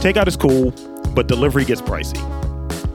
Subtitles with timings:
[0.00, 0.70] Takeout is cool,
[1.12, 2.16] but delivery gets pricey.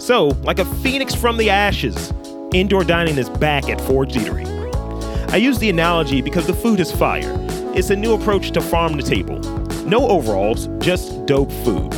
[0.01, 2.13] So, like a phoenix from the ashes,
[2.53, 4.47] indoor dining is back at Forged Eatery.
[5.29, 7.35] I use the analogy because the food is fire.
[7.75, 9.37] It's a new approach to farm to table.
[9.85, 11.91] No overalls, just dope food.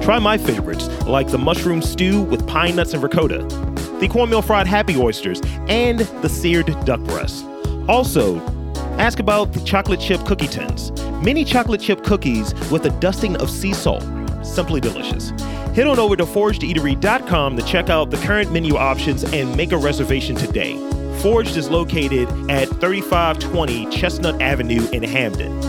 [0.00, 3.42] Try my favorites, like the mushroom stew with pine nuts and ricotta,
[3.98, 7.44] the cornmeal fried happy oysters, and the seared duck breast.
[7.88, 8.38] Also,
[8.98, 10.92] ask about the chocolate chip cookie tins.
[11.20, 14.04] Mini chocolate chip cookies with a dusting of sea salt.
[14.46, 15.30] Simply delicious.
[15.74, 19.76] Head on over to forgedeatery.com to check out the current menu options and make a
[19.76, 20.76] reservation today.
[21.20, 25.60] Forged is located at 3520 Chestnut Avenue in Hampden.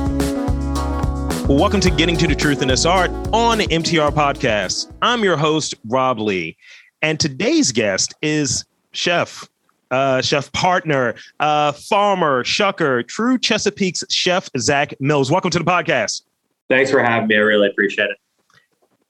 [1.47, 4.91] Welcome to Getting to the Truth in This Art on MTR Podcast.
[5.01, 6.57] I'm your host, Rob Lee,
[7.01, 9.47] and today's guest is chef,
[9.89, 15.31] uh, chef partner, uh, farmer, shucker, true Chesapeake's chef, Zack Mills.
[15.31, 16.23] Welcome to the podcast.
[16.69, 17.35] Thanks for having me.
[17.35, 18.17] I really appreciate it.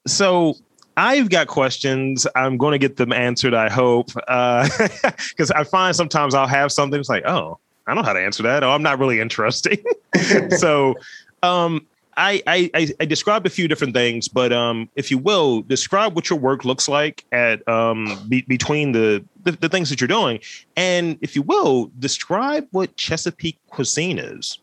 [0.07, 0.55] So,
[0.97, 2.25] I've got questions.
[2.35, 4.07] I'm going to get them answered, I hope.
[4.07, 8.13] Because uh, I find sometimes I'll have something, it's like, oh, I don't know how
[8.13, 8.63] to answer that.
[8.63, 9.77] Oh, I'm not really interesting.
[10.57, 10.95] so,
[11.43, 11.85] um,
[12.17, 16.31] I, I, I described a few different things, but um, if you will, describe what
[16.31, 20.39] your work looks like at um, be, between the, the, the things that you're doing,
[20.75, 24.57] and if you will, describe what Chesapeake cuisine is.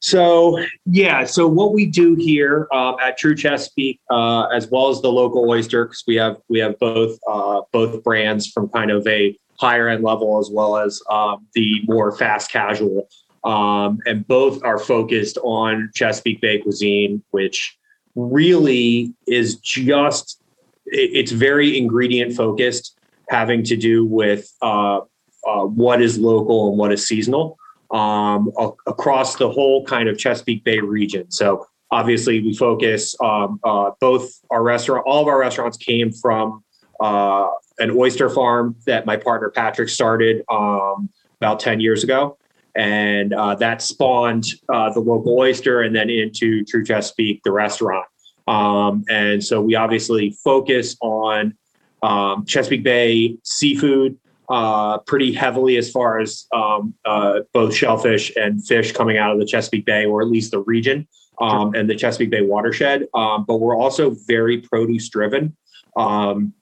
[0.00, 5.00] So yeah, so what we do here um, at True Chesapeake, uh, as well as
[5.00, 9.06] the local oyster, because we have we have both uh, both brands from kind of
[9.06, 13.08] a higher end level as well as um, the more fast casual.
[13.44, 17.76] Um, and both are focused on Chesapeake Bay cuisine, which
[18.14, 20.38] really is just
[20.84, 22.98] it's very ingredient focused,
[23.30, 25.00] having to do with uh,
[25.46, 27.56] uh, what is local and what is seasonal
[27.94, 28.50] um,
[28.86, 31.30] across the whole kind of Chesapeake Bay region.
[31.30, 36.64] So obviously, we focus um, uh, both our restaurant, all of our restaurants came from
[37.00, 41.08] uh, an oyster farm that my partner Patrick started um,
[41.40, 42.36] about ten years ago
[42.74, 48.06] and uh, that spawned uh, the local oyster and then into True Chesapeake, the restaurant.
[48.48, 51.54] Um, and so we obviously focus on
[52.02, 54.18] um, Chesapeake Bay seafood
[54.48, 59.38] uh, pretty heavily as far as um, uh, both shellfish and fish coming out of
[59.38, 61.06] the Chesapeake Bay, or at least the region
[61.40, 63.06] um, and the Chesapeake Bay watershed.
[63.14, 65.56] Um, but we're also very produce driven
[65.96, 66.52] um,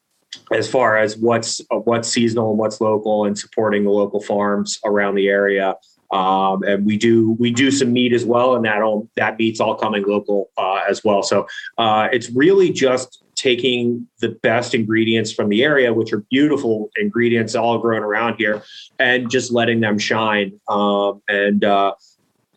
[0.52, 4.78] as far as what's uh, what's seasonal and what's local and supporting the local farms
[4.84, 5.76] around the area
[6.12, 9.60] um, and we do we do some meat as well, and that all that meat's
[9.60, 11.22] all coming local uh, as well.
[11.22, 11.46] So
[11.78, 17.56] uh, it's really just taking the best ingredients from the area, which are beautiful ingredients
[17.56, 18.62] all grown around here,
[19.00, 20.60] and just letting them shine.
[20.68, 21.94] Um, and uh,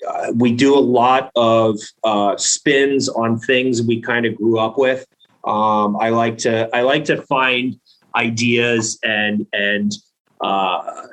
[0.07, 4.77] uh we do a lot of uh, spins on things we kind of grew up
[4.77, 5.05] with.
[5.43, 7.79] Um, I like to I like to find
[8.15, 9.91] ideas and and
[10.41, 11.07] uh,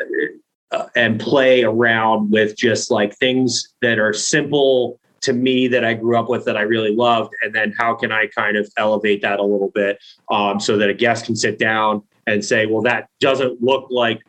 [0.70, 5.94] uh, and play around with just like things that are simple to me that I
[5.94, 9.22] grew up with that I really loved, and then how can I kind of elevate
[9.22, 9.98] that a little bit
[10.30, 14.20] um, so that a guest can sit down and say, well, that doesn't look like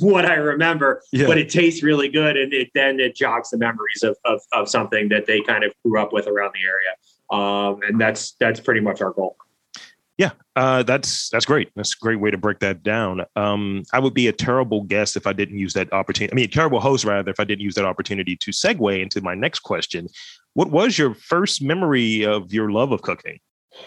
[0.00, 1.26] what I remember, yeah.
[1.26, 4.68] but it tastes really good, and it then it jogs the memories of, of of
[4.68, 6.92] something that they kind of grew up with around the area,
[7.30, 9.36] um, and that's that's pretty much our goal.
[10.18, 11.70] Yeah, uh, that's that's great.
[11.74, 13.24] That's a great way to break that down.
[13.34, 16.32] Um, I would be a terrible guest if I didn't use that opportunity.
[16.32, 19.34] I mean, terrible host rather if I didn't use that opportunity to segue into my
[19.34, 20.08] next question.
[20.54, 23.38] What was your first memory of your love of cooking?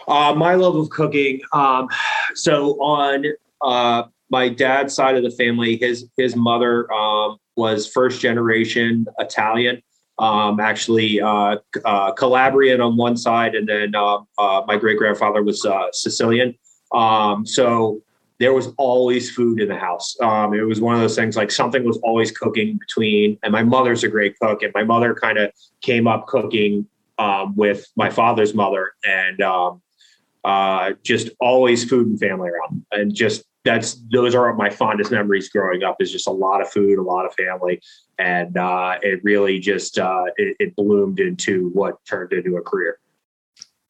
[0.08, 1.42] Uh, my love of cooking.
[1.54, 1.88] Um,
[2.34, 3.26] so on
[3.62, 9.82] uh, my dad's side of the family, his his mother um, was first generation Italian
[10.18, 15.44] um, actually uh, uh, Calabrian on one side, and then uh, uh my great grandfather
[15.44, 16.56] was uh, Sicilian.
[16.92, 18.02] Um, so
[18.40, 20.16] there was always food in the house.
[20.22, 23.38] Um, it was one of those things like something was always cooking between.
[23.44, 26.88] And my mother's a great cook, and my mother kind of came up cooking
[27.18, 29.82] um, with my father's mother, and um,
[30.44, 35.50] uh, just always food and family around, and just that's those are my fondest memories
[35.50, 37.82] growing up is just a lot of food a lot of family.
[38.18, 43.00] And uh, it really just uh, it, it, bloomed into what turned into a career.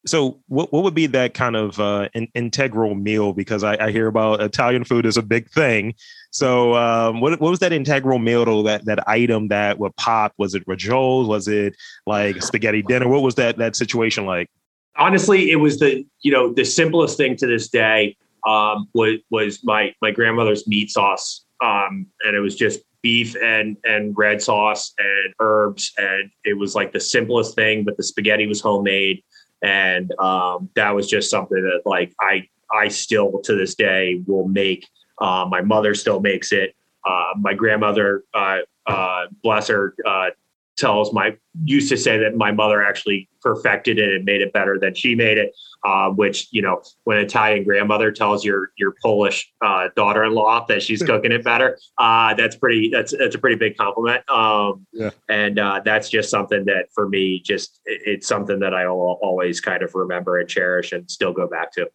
[0.04, 3.32] So what, what would be that kind of uh, in, integral meal?
[3.32, 5.94] Because I, I, hear about italian food is a big thing.
[6.30, 10.32] So um, what, what was that integral meal that that item that would pop?
[10.38, 11.28] Was it rajoles?
[11.28, 11.76] Was it
[12.06, 13.08] like spaghetti dinner?
[13.08, 14.50] What was that that situation like?
[14.96, 19.64] Honestly it was the you know the simplest thing to this day um, was was
[19.64, 24.92] my my grandmother's meat sauce, um, and it was just beef and and red sauce
[24.98, 29.22] and herbs, and it was like the simplest thing, but the spaghetti was homemade.
[29.62, 34.48] and um, that was just something that like I I still to this day will
[34.48, 34.86] make.
[35.20, 36.74] Uh, my mother still makes it.
[37.04, 40.30] Uh, my grandmother, uh, uh bless her, uh,
[40.76, 44.78] tells my used to say that my mother actually perfected it and made it better
[44.78, 45.54] than she made it.
[45.84, 51.02] Uh, which you know, when Italian grandmother tells your your Polish uh, daughter-in-law that she's
[51.02, 52.88] cooking it better, uh, that's pretty.
[52.90, 54.28] That's that's a pretty big compliment.
[54.28, 55.10] Um, yeah.
[55.28, 59.18] And uh, that's just something that for me, just it, it's something that I will
[59.22, 61.88] always kind of remember and cherish and still go back to.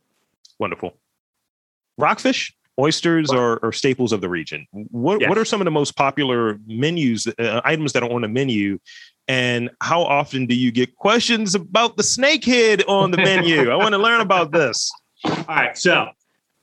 [0.59, 0.95] Wonderful.
[1.97, 4.65] Rockfish oysters are, are, staples of the region.
[4.71, 5.29] What yes.
[5.29, 8.79] what are some of the most popular menus uh, items that are on the menu
[9.27, 13.69] and how often do you get questions about the snakehead on the menu?
[13.71, 14.91] I want to learn about this.
[15.25, 15.77] All right.
[15.77, 16.09] So,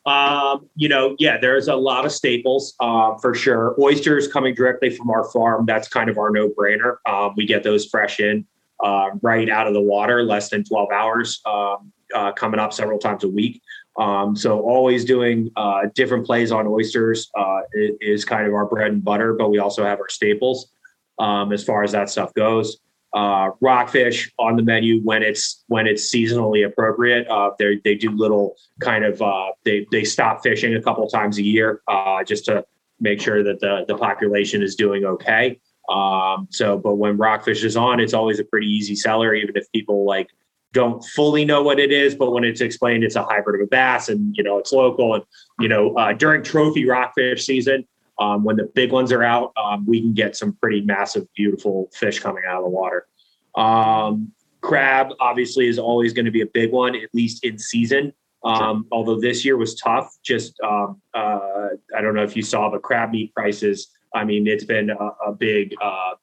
[0.04, 3.74] um, you know, yeah, there's a lot of staples uh, for sure.
[3.80, 5.64] Oysters coming directly from our farm.
[5.66, 6.96] That's kind of our no brainer.
[7.08, 8.46] Um, we get those fresh in
[8.84, 12.98] uh, right out of the water, less than 12 hours, um, uh, coming up several
[12.98, 13.62] times a week.
[13.98, 18.92] Um, so always doing uh, different plays on oysters uh, is kind of our bread
[18.92, 20.70] and butter, but we also have our staples
[21.18, 22.78] um, as far as that stuff goes.
[23.14, 27.26] Uh, rockfish on the menu when it's when it's seasonally appropriate.
[27.28, 31.38] Uh, they they do little kind of uh, they they stop fishing a couple times
[31.38, 32.64] a year uh, just to
[33.00, 35.58] make sure that the the population is doing okay.
[35.88, 39.72] Um, so, but when rockfish is on, it's always a pretty easy seller, even if
[39.72, 40.28] people like
[40.72, 42.14] don't fully know what it is.
[42.14, 45.14] But when it's explained, it's a hybrid of a bass, and you know it's local.
[45.14, 45.24] And
[45.60, 47.86] you know uh, during trophy rockfish season,
[48.18, 51.88] um, when the big ones are out, um, we can get some pretty massive, beautiful
[51.94, 53.06] fish coming out of the water.
[53.54, 58.12] Um, crab obviously is always going to be a big one, at least in season.
[58.44, 58.82] Um, sure.
[58.92, 62.78] Although this year was tough, just um, uh, I don't know if you saw the
[62.78, 63.88] crab meat prices.
[64.14, 66.14] I mean, it's been a, a big uh,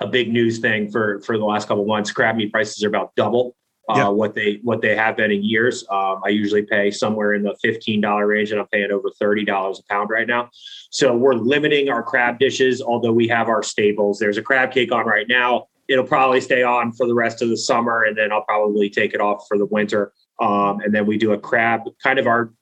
[0.00, 2.10] a big news thing for for the last couple months.
[2.12, 3.56] Crab meat prices are about double
[3.88, 5.84] uh, what they what they have been in years.
[5.90, 9.44] Um, I usually pay somewhere in the fifteen dollar range, and I'm paying over thirty
[9.44, 10.50] dollars a pound right now.
[10.90, 14.18] So we're limiting our crab dishes, although we have our staples.
[14.18, 15.66] There's a crab cake on right now.
[15.88, 19.14] It'll probably stay on for the rest of the summer, and then I'll probably take
[19.14, 20.12] it off for the winter.
[20.40, 22.52] Um, and then we do a crab, kind of our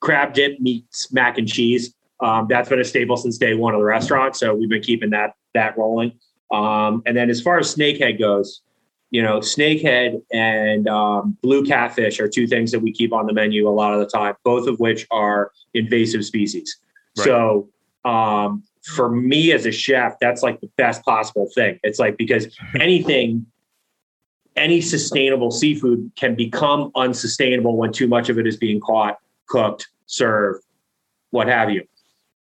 [0.00, 1.94] crab dip meets mac and cheese.
[2.20, 5.10] Um, that's been a staple since day one of the restaurant, so we've been keeping
[5.10, 6.18] that that rolling.
[6.54, 8.62] Um, and then as far as snakehead goes,
[9.10, 13.32] you know, snakehead and um, blue catfish are two things that we keep on the
[13.32, 16.78] menu a lot of the time, both of which are invasive species.
[17.16, 17.24] Right.
[17.24, 17.68] So
[18.04, 21.78] um, for me as a chef, that's like the best possible thing.
[21.82, 23.46] It's like because anything,
[24.56, 29.18] any sustainable seafood can become unsustainable when too much of it is being caught,
[29.48, 30.64] cooked, served,
[31.30, 31.84] what have you.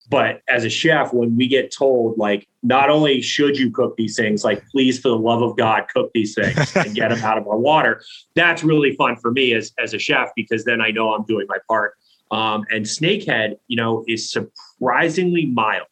[0.10, 4.16] But as a chef, when we get told, like, not only should you cook these
[4.16, 7.38] things, like, please, for the love of God, cook these things and get them out
[7.38, 8.02] of our water,
[8.36, 11.48] that's really fun for me as, as a chef because then I know I'm doing
[11.48, 11.94] my part.
[12.32, 15.88] Um, and snakehead, you know, is surprisingly mild.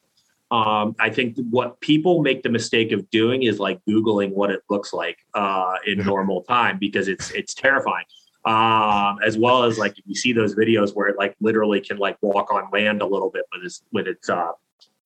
[0.50, 4.60] Um, I think what people make the mistake of doing is like Googling what it
[4.68, 8.04] looks like uh, in normal time because it's it's terrifying
[8.44, 11.98] um, as well as like if you see those videos where it like literally can
[11.98, 14.52] like walk on land a little bit with its with its uh,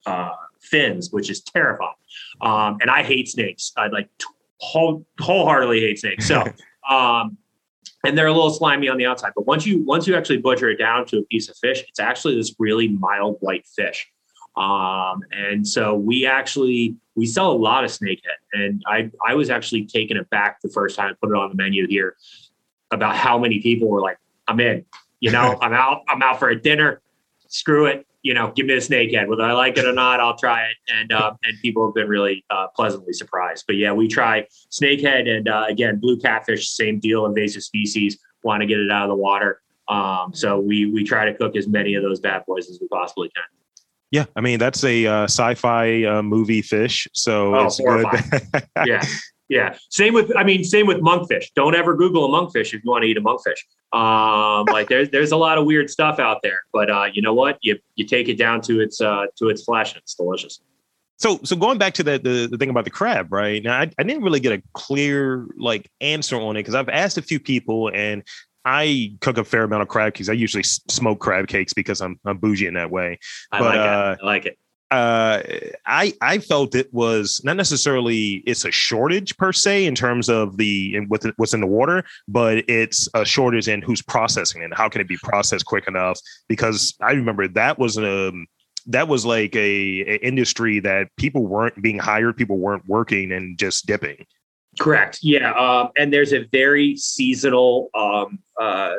[0.07, 0.31] uh,
[0.61, 1.93] fins, which is terrifying.
[2.41, 3.73] Um, and I hate snakes.
[3.77, 4.09] I like
[4.59, 6.27] whole, wholeheartedly hate snakes.
[6.27, 6.43] So,
[6.89, 7.37] um,
[8.05, 10.69] and they're a little slimy on the outside, but once you once you actually butcher
[10.69, 14.07] it down to a piece of fish, it's actually this really mild white fish.
[14.55, 19.49] Um, and so we actually we sell a lot of snakehead, and I I was
[19.49, 22.15] actually taken aback the first time I put it on the menu here
[22.91, 24.17] about how many people were like,
[24.47, 24.85] I'm in,
[25.19, 27.01] you know, I'm out, I'm out for a dinner.
[27.47, 28.05] Screw it.
[28.23, 29.27] You know, give me a snakehead.
[29.27, 30.75] Whether I like it or not, I'll try it.
[30.93, 33.63] And uh, and people have been really uh, pleasantly surprised.
[33.67, 38.17] But yeah, we try snakehead and uh, again blue catfish, same deal, invasive species.
[38.43, 39.61] Want to get it out of the water.
[39.87, 42.87] Um, so we we try to cook as many of those bad boys as we
[42.89, 43.45] possibly can.
[44.11, 48.23] Yeah, I mean that's a uh, sci-fi uh, movie fish, so oh, it's horrifying.
[48.29, 48.67] good.
[48.85, 49.05] yeah,
[49.49, 49.77] yeah.
[49.89, 51.45] Same with, I mean, same with monkfish.
[51.55, 53.63] Don't ever Google a monkfish if you want to eat a monkfish.
[53.93, 57.33] Um, like there's, there's a lot of weird stuff out there, but, uh, you know
[57.33, 57.57] what?
[57.61, 60.61] You, you take it down to its, uh, to its flesh and it's delicious.
[61.19, 63.89] So, so going back to the, the, the thing about the crab, right now, I,
[63.97, 67.39] I didn't really get a clear like answer on it because I've asked a few
[67.39, 68.23] people and
[68.65, 70.29] I cook a fair amount of crab cakes.
[70.29, 73.17] I usually smoke crab cakes because I'm, I'm bougie in that way.
[73.51, 74.23] I but, like uh, it.
[74.23, 74.57] I like it
[74.89, 75.41] uh,
[75.85, 80.55] I I felt it was not necessarily it's a shortage per se in terms of
[80.57, 84.73] the what's in the water, but it's a shortage in who's processing it.
[84.73, 86.19] How can it be processed quick enough?
[86.47, 88.47] Because I remember that was a um,
[88.87, 93.57] that was like a, a industry that people weren't being hired, people weren't working and
[93.57, 94.25] just dipping.
[94.79, 95.19] Correct.
[95.21, 98.93] Yeah, um, and there's a very seasonal um, uh,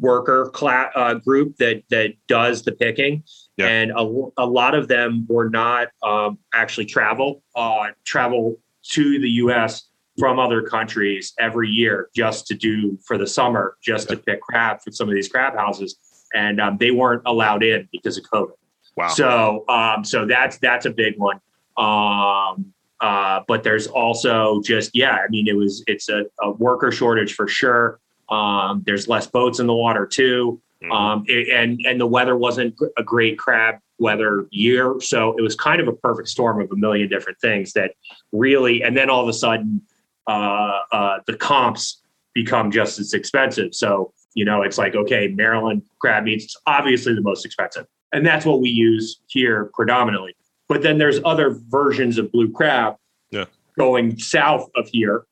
[0.00, 3.22] worker class uh, group that that does the picking,
[3.56, 3.66] yeah.
[3.66, 8.56] and a, a lot of them were not um, actually travel uh, travel
[8.90, 9.88] to the U.S.
[10.18, 14.16] from other countries every year just to do for the summer, just yeah.
[14.16, 15.96] to pick crab for some of these crab houses,
[16.34, 18.52] and um, they weren't allowed in because of COVID.
[18.96, 19.08] Wow.
[19.08, 21.40] So um, so that's that's a big one.
[21.76, 26.92] Um, uh, but there's also just yeah, I mean it was it's a, a worker
[26.92, 27.98] shortage for sure.
[28.28, 30.92] Um, there's less boats in the water too, mm-hmm.
[30.92, 35.56] um, it, and and the weather wasn't a great crab weather year, so it was
[35.56, 37.92] kind of a perfect storm of a million different things that
[38.30, 38.84] really.
[38.84, 39.82] And then all of a sudden,
[40.28, 42.02] uh, uh, the comps
[42.34, 43.74] become just as expensive.
[43.74, 48.46] So you know, it's like okay, Maryland crab meats obviously the most expensive, and that's
[48.46, 50.36] what we use here predominantly.
[50.72, 52.96] But then there's other versions of blue crab
[53.30, 53.44] yeah.
[53.78, 55.26] going south of here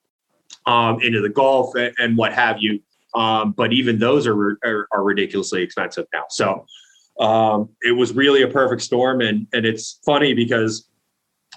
[0.66, 2.78] um, into the Gulf and, and what have you.
[3.14, 6.24] Um, but even those are, are, are ridiculously expensive now.
[6.28, 6.66] So
[7.18, 10.86] um, it was really a perfect storm, and and it's funny because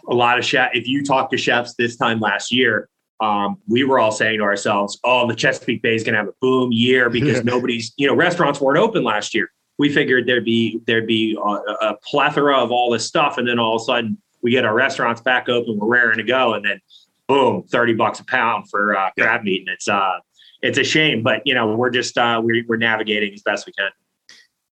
[0.10, 0.70] a lot of chef.
[0.74, 2.88] If you talk to chefs this time last year,
[3.20, 6.30] um, we were all saying to ourselves, "Oh, the Chesapeake Bay is going to have
[6.30, 10.46] a boom year because nobody's you know restaurants weren't open last year." We figured there'd
[10.46, 13.86] be there'd be a, a, plethora of all this stuff, and then all of a
[13.86, 16.80] sudden we get our restaurants back open, we're raring to go, and then
[17.28, 20.20] boom, thirty bucks a pound for uh, crab meat, and it's uh
[20.62, 23.74] it's a shame, but you know we're just uh, we're we're navigating as best we
[23.74, 23.90] can.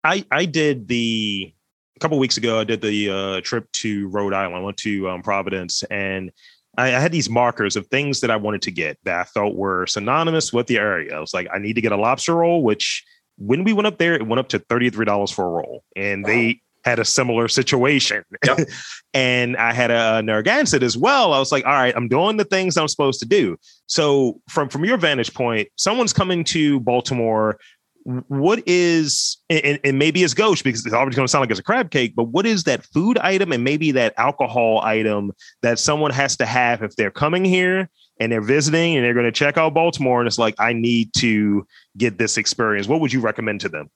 [0.05, 1.53] I I did the
[1.97, 2.61] a couple weeks ago.
[2.61, 4.57] I did the uh, trip to Rhode Island.
[4.57, 6.31] I went to um, Providence and.
[6.77, 9.85] I, had these markers of things that I wanted to get that I felt were
[9.89, 11.17] synonymous with the area.
[11.17, 13.05] I was like, I need to get a lobster roll, which
[13.39, 15.85] when we went up there, it went up to $33 for a roll.
[15.97, 18.25] And they had a similar situation.
[18.45, 18.69] Yep.
[19.15, 21.33] and I had a Narragansett as well.
[21.33, 23.57] I was like, all right, I'm doing the things I'm supposed to do.
[23.87, 27.59] So from from your vantage point, someone's coming to Baltimore.
[28.05, 31.61] What is and, and maybe it's gauche because it's always going to sound like it's
[31.61, 35.79] a crab cake, but what is that food item and maybe that alcohol item that
[35.79, 37.91] someone has to have if they're coming here
[38.21, 41.13] and they're visiting and they're going to check out Baltimore and it's like I need
[41.15, 42.89] to get this experience.
[42.89, 43.91] What would you recommend to them?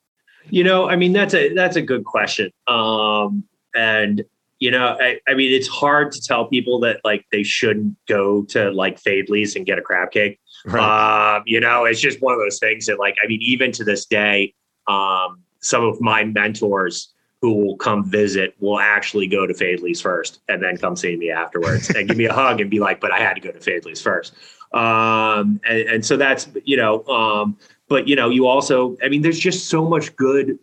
[0.51, 2.51] You know, I mean that's a that's a good question.
[2.67, 4.25] Um and
[4.59, 8.45] you know, I, I mean it's hard to tell people that like they shouldn't go
[8.45, 10.41] to like Faidley's and get a crab cake.
[10.65, 11.37] Right.
[11.37, 13.85] Um, you know, it's just one of those things that like I mean even to
[13.85, 14.55] this day
[14.89, 17.12] um some of my mentors
[17.43, 21.31] who will come visit will actually go to Faidley's first and then come see me
[21.31, 23.59] afterwards and give me a hug and be like, but I had to go to
[23.59, 24.33] Faidley's first.
[24.73, 27.59] Um, and, and, so that's, you know, um,
[27.89, 30.59] but you know, you also, I mean, there's just so much good,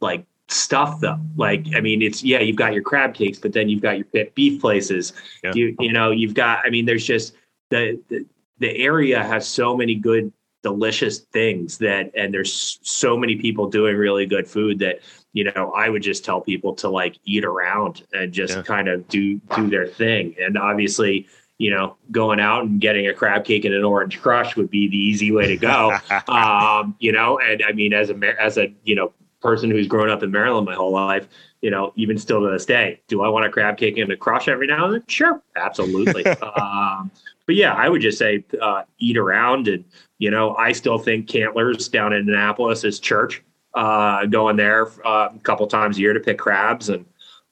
[0.00, 1.18] like stuff though.
[1.36, 4.26] Like, I mean, it's, yeah, you've got your crab cakes, but then you've got your
[4.34, 5.14] beef places.
[5.42, 5.52] Yeah.
[5.54, 7.34] You, you know, you've got, I mean, there's just
[7.70, 8.26] the, the,
[8.58, 10.32] the area has so many good
[10.64, 14.98] delicious things that and there's so many people doing really good food that
[15.34, 18.62] you know i would just tell people to like eat around and just yeah.
[18.62, 20.34] kind of do do their thing.
[20.40, 21.28] And obviously
[21.58, 24.88] you know going out and getting a crab cake and an orange crush would be
[24.88, 25.96] the easy way to go.
[26.28, 30.08] Um you know and i mean as a as a you know person who's grown
[30.08, 31.28] up in maryland my whole life
[31.60, 34.16] you know even still to this day do i want a crab cake and a
[34.16, 35.04] crush every now and then?
[35.08, 36.24] Sure absolutely.
[36.42, 37.10] Um
[37.46, 39.84] but yeah i would just say uh, eat around and
[40.24, 43.42] you know, I still think Cantler's down in Annapolis is church.
[43.74, 47.04] Uh, going there uh, a couple times a year to pick crabs, and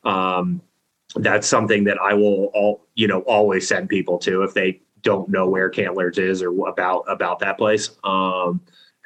[0.05, 0.63] um,
[1.17, 5.29] that's something that I will all you know always send people to if they don't
[5.29, 7.91] know where Cantler's is or about about that place.
[8.05, 8.61] Um,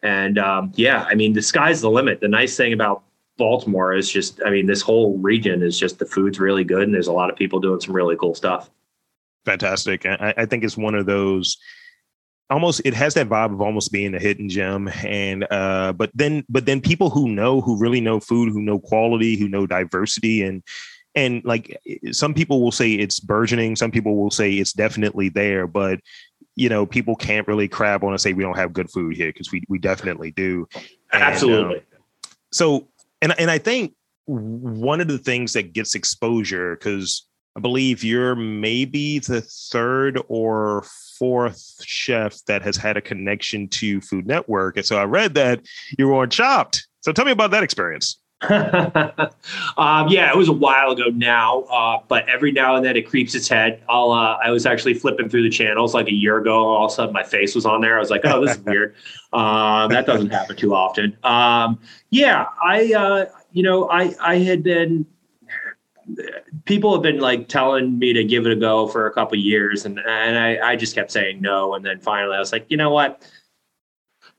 [0.05, 2.21] and um, yeah, I mean the sky's the limit.
[2.21, 3.03] The nice thing about
[3.39, 6.95] Baltimore is just, I mean, this whole region is just the food's really good, and
[6.95, 8.71] there's a lot of people doing some really cool stuff.
[9.47, 10.05] Fantastic.
[10.05, 11.57] I, I think it's one of those
[12.51, 14.89] almost it has that vibe of almost being a hidden gem.
[15.05, 18.79] And uh but then but then people who know who really know food who know
[18.79, 20.63] quality who know diversity and
[21.15, 21.81] and like
[22.13, 26.01] some people will say it's burgeoning some people will say it's definitely there but
[26.57, 29.29] you know people can't really crab on and say we don't have good food here
[29.29, 30.67] because we we definitely do.
[31.13, 31.77] And, absolutely.
[31.77, 31.83] um,
[32.51, 32.89] so
[33.23, 33.95] and and i think
[34.27, 37.27] one of the things that gets exposure because
[37.57, 40.85] I believe you're maybe the third or
[41.19, 44.77] fourth chef that has had a connection to Food Network.
[44.77, 45.63] And so I read that
[45.99, 46.87] you were on Chopped.
[47.01, 48.19] So tell me about that experience.
[48.43, 53.09] um, yeah, it was a while ago now, uh, but every now and then it
[53.09, 53.83] creeps its head.
[53.89, 56.59] I'll, uh, I was actually flipping through the channels like a year ago.
[56.59, 57.97] All of a sudden, my face was on there.
[57.97, 58.95] I was like, "Oh, this is weird."
[59.33, 61.17] Um, that doesn't happen too often.
[61.25, 61.79] Um,
[62.11, 65.07] yeah, I, uh, you know, I, I had been
[66.65, 69.85] people have been like telling me to give it a go for a couple years,
[69.85, 72.77] and and I, I just kept saying no, and then finally I was like, you
[72.77, 73.29] know what?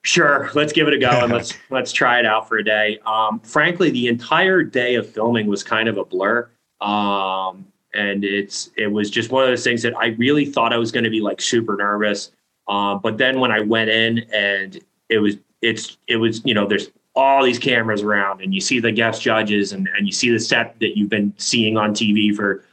[0.03, 2.99] Sure, let's give it a go and let's let's try it out for a day.
[3.05, 6.49] Um, frankly, the entire day of filming was kind of a blur.
[6.81, 10.77] Um, and it's it was just one of those things that I really thought I
[10.77, 12.31] was going to be like super nervous.
[12.67, 16.67] Um, but then when I went in and it was it's it was you know
[16.67, 20.29] there's all these cameras around and you see the guest judges and, and you see
[20.29, 22.63] the set that you've been seeing on TV for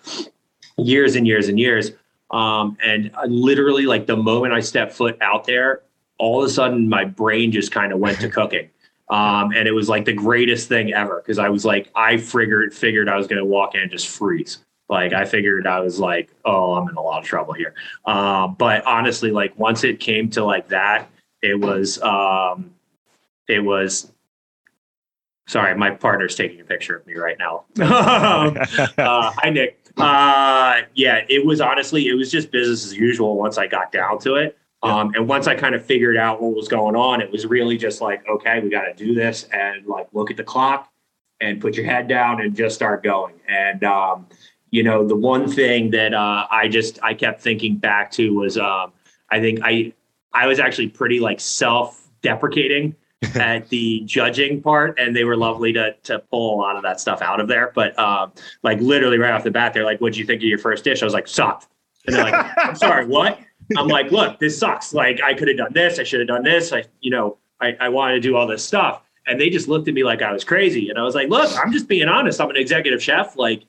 [0.76, 1.92] years and years and years.
[2.30, 5.80] Um, and literally like the moment I stepped foot out there,
[6.18, 8.68] all of a sudden my brain just kind of went to cooking.
[9.08, 12.74] Um, and it was like the greatest thing ever because I was like, I figured
[12.74, 14.58] figured I was going to walk in and just freeze.
[14.90, 17.74] Like I figured I was like, oh, I'm in a lot of trouble here.
[18.04, 21.08] Um, but honestly, like once it came to like that,
[21.40, 22.74] it was um,
[23.48, 24.12] it was
[25.46, 27.64] Sorry, my partner's taking a picture of me right now.
[27.80, 29.78] uh, hi, Nick.
[29.96, 34.18] Uh, yeah, it was honestly, it was just business as usual once I got down
[34.20, 34.58] to it.
[34.82, 37.78] Um, and once I kind of figured out what was going on, it was really
[37.78, 40.90] just like, okay, we got to do this and like look at the clock
[41.40, 43.34] and put your head down and just start going.
[43.48, 44.26] And, um,
[44.70, 48.58] you know, the one thing that uh, I just, I kept thinking back to was
[48.58, 48.92] um,
[49.30, 49.94] I think I,
[50.32, 52.94] I was actually pretty like self deprecating
[53.34, 57.00] at the judging part, and they were lovely to to pull a lot of that
[57.00, 57.72] stuff out of there.
[57.74, 60.58] But um, like literally right off the bat, they're like, "What'd you think of your
[60.58, 61.68] first dish?" I was like, "Sucked,"
[62.06, 63.38] and they're like, "I'm sorry, what?"
[63.76, 64.92] I'm like, "Look, this sucks.
[64.92, 65.98] Like, I could have done this.
[65.98, 66.72] I should have done this.
[66.72, 69.88] I, you know, I, I wanted to do all this stuff." And they just looked
[69.88, 70.90] at me like I was crazy.
[70.90, 72.40] And I was like, "Look, I'm just being honest.
[72.40, 73.36] I'm an executive chef.
[73.36, 73.64] Like,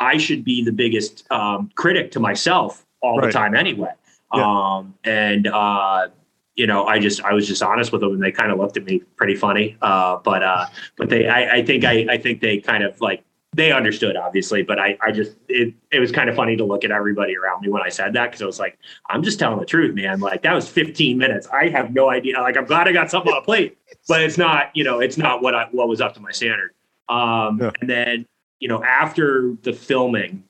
[0.00, 3.26] I should be the biggest um, critic to myself all right.
[3.26, 3.92] the time anyway."
[4.34, 4.46] Yeah.
[4.46, 6.08] Um, and uh,
[6.54, 8.76] you know, I just I was just honest with them, and they kind of looked
[8.76, 9.76] at me pretty funny.
[9.80, 10.66] Uh, but uh,
[10.96, 14.62] but they, I, I think I, I think they kind of like they understood obviously,
[14.62, 17.62] but I, I just it, it was kind of funny to look at everybody around
[17.62, 18.78] me when I said that because I was like,
[19.10, 20.20] I'm just telling the truth, man.
[20.20, 21.46] Like that was 15 minutes.
[21.48, 22.38] I have no idea.
[22.40, 23.78] Like I'm glad I got something on a plate,
[24.08, 26.74] but it's not, you know, it's not what I what was up to my standard.
[27.08, 27.70] Um, yeah.
[27.80, 28.26] and then
[28.58, 30.44] you know after the filming,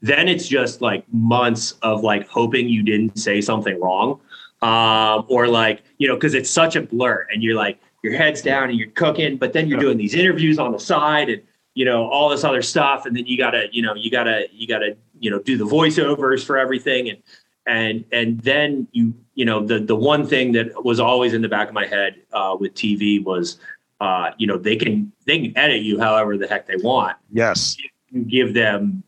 [0.00, 4.20] then it's just like months of like hoping you didn't say something wrong
[4.62, 8.42] um, or like you know because it's such a blur and you're like your head's
[8.42, 11.42] down and you're cooking but then you're doing these interviews on the side and
[11.74, 13.06] you know all this other stuff.
[13.06, 16.44] And then you gotta you know you gotta you gotta you know do the voiceovers
[16.44, 17.08] for everything.
[17.08, 17.22] And
[17.66, 21.48] and and then you you know the the one thing that was always in the
[21.48, 23.58] back of my head uh, with TV was
[24.00, 27.16] uh, you know they can they can edit you however the heck they want.
[27.30, 27.76] Yes.
[28.10, 29.02] You give them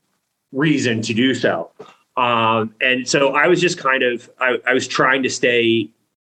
[0.52, 1.70] reason to do so
[2.16, 5.90] um, and so I was just kind of I, I, was trying to stay,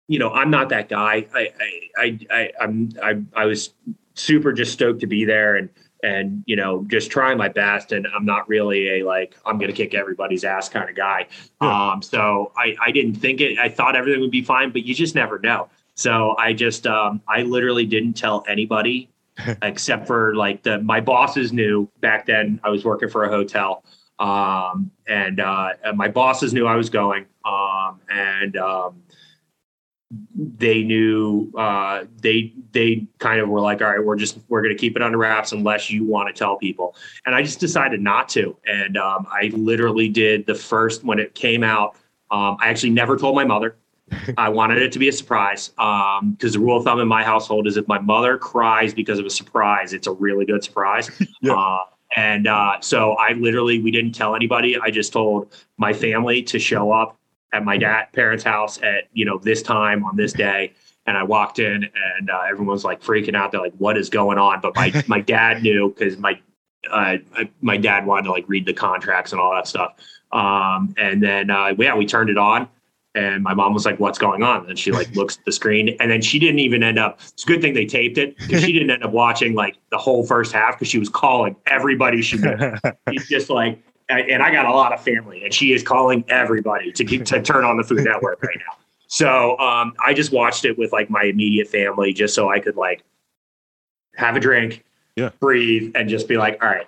[0.07, 1.27] you know, I'm not that guy.
[1.33, 1.51] I
[1.97, 3.73] I I I'm I I was
[4.13, 5.69] super just stoked to be there and
[6.03, 9.73] and you know just trying my best and i'm not really a like i'm gonna
[9.73, 11.27] kick everybody's ass kind of guy
[11.61, 11.91] yeah.
[11.91, 14.93] um so i i didn't think it i thought everything would be fine but you
[14.93, 19.09] just never know so i just um i literally didn't tell anybody
[19.63, 23.83] except for like the my bosses knew back then i was working for a hotel
[24.19, 29.01] um, and, uh, and my bosses knew I was going, um, and um,
[30.35, 34.73] they knew uh, they they kind of were like, all right, we're just we're going
[34.73, 36.95] to keep it under wraps unless you want to tell people.
[37.25, 38.55] And I just decided not to.
[38.65, 41.95] And um, I literally did the first when it came out.
[42.31, 43.77] Um, I actually never told my mother.
[44.37, 47.23] I wanted it to be a surprise because um, the rule of thumb in my
[47.23, 51.09] household is if my mother cries because of a surprise, it's a really good surprise.
[51.41, 51.53] yeah.
[51.53, 51.79] uh,
[52.15, 54.77] and uh, so I literally, we didn't tell anybody.
[54.79, 57.17] I just told my family to show up
[57.51, 60.73] at my dad parents' house at you know this time on this day.
[61.07, 61.83] And I walked in,
[62.17, 63.51] and uh, everyone's like freaking out.
[63.51, 66.39] They're like, "What is going on?" But my my dad knew because my
[66.89, 67.17] uh,
[67.61, 69.95] my dad wanted to like read the contracts and all that stuff.
[70.31, 72.67] Um, and then uh, yeah, we turned it on,
[73.15, 75.95] and my mom was like, "What's going on?" And she like looks at the screen,
[75.99, 77.19] and then she didn't even end up.
[77.29, 79.97] It's a good thing they taped it because she didn't end up watching like the
[79.97, 82.37] whole first half because she was calling everybody she.
[83.09, 86.91] She's just like, and I got a lot of family, and she is calling everybody
[86.91, 88.77] to to turn on the Food Network right now.
[89.07, 92.75] So um, I just watched it with like my immediate family, just so I could
[92.75, 93.03] like
[94.15, 94.83] have a drink,
[95.15, 95.29] yeah.
[95.39, 96.85] breathe, and just be like, "All right."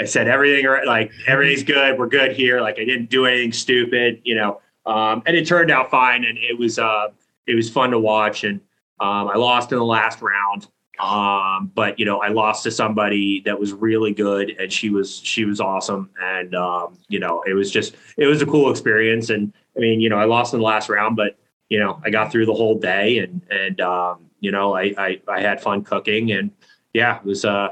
[0.00, 1.96] I said everything like everything's good.
[1.96, 2.60] We're good here.
[2.60, 6.38] Like I didn't do anything stupid, you know um, and it turned out fine, and
[6.38, 7.08] it was uh,
[7.46, 8.44] it was fun to watch.
[8.44, 8.60] And
[9.00, 10.68] um, I lost in the last round,
[10.98, 15.18] um, but you know I lost to somebody that was really good, and she was
[15.18, 16.10] she was awesome.
[16.20, 19.30] And um, you know it was just it was a cool experience.
[19.30, 22.10] And I mean you know I lost in the last round, but you know I
[22.10, 25.84] got through the whole day, and and um, you know I, I I had fun
[25.84, 26.50] cooking, and
[26.92, 27.68] yeah, it was uh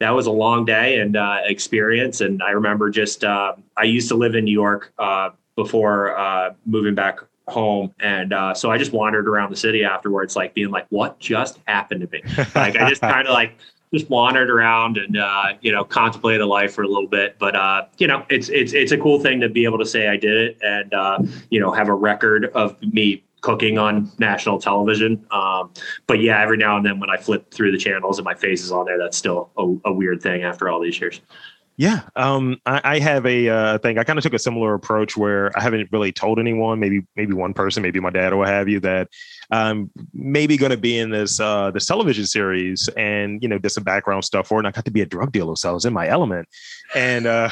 [0.00, 2.20] that was a long day and uh, experience.
[2.20, 6.54] And I remember just uh, I used to live in New York uh, before uh,
[6.66, 10.70] moving back home, and uh, so I just wandered around the city afterwards, like being
[10.70, 12.22] like, "What just happened to me?"
[12.54, 13.56] like I just kind of like
[13.92, 17.36] just wandered around and uh, you know contemplated life for a little bit.
[17.38, 20.08] But uh, you know, it's it's it's a cool thing to be able to say
[20.08, 21.18] I did it and uh,
[21.50, 25.24] you know have a record of me cooking on national television.
[25.30, 25.70] Um,
[26.06, 28.64] but yeah, every now and then when I flip through the channels and my face
[28.64, 31.20] is on there, that's still a, a weird thing after all these years.
[31.76, 33.98] Yeah, um, I, I, have a uh, thing.
[33.98, 37.32] I kind of took a similar approach where I haven't really told anyone, maybe maybe
[37.32, 39.08] one person, maybe my dad or what have you, that
[39.50, 43.70] I'm maybe going to be in this uh, this television series, and you know, did
[43.70, 44.60] some background stuff for it.
[44.60, 46.48] And I got to be a drug dealer, so I was in my element,
[46.94, 47.50] and uh,